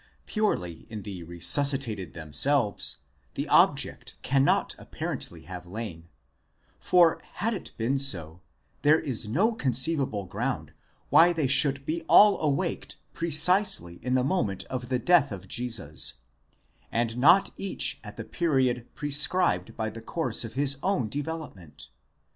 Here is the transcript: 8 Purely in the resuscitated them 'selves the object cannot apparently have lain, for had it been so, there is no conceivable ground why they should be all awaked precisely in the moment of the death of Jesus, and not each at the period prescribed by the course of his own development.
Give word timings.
8 0.23 0.25
Purely 0.25 0.91
in 0.91 1.03
the 1.03 1.21
resuscitated 1.21 2.13
them 2.15 2.33
'selves 2.33 3.01
the 3.35 3.47
object 3.49 4.15
cannot 4.23 4.73
apparently 4.79 5.41
have 5.43 5.67
lain, 5.67 6.07
for 6.79 7.21
had 7.33 7.53
it 7.53 7.71
been 7.77 7.99
so, 7.99 8.41
there 8.81 8.99
is 8.99 9.27
no 9.27 9.51
conceivable 9.53 10.25
ground 10.25 10.73
why 11.11 11.31
they 11.31 11.45
should 11.45 11.85
be 11.85 12.01
all 12.07 12.39
awaked 12.41 12.97
precisely 13.13 13.99
in 14.01 14.15
the 14.15 14.23
moment 14.23 14.63
of 14.71 14.89
the 14.89 14.97
death 14.97 15.31
of 15.31 15.47
Jesus, 15.47 16.15
and 16.91 17.15
not 17.15 17.51
each 17.55 17.99
at 18.03 18.17
the 18.17 18.25
period 18.25 18.87
prescribed 18.95 19.77
by 19.77 19.91
the 19.91 20.01
course 20.01 20.43
of 20.43 20.53
his 20.53 20.77
own 20.81 21.09
development. 21.09 21.89